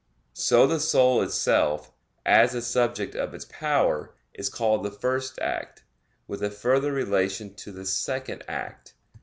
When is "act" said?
5.37-5.83, 8.47-8.95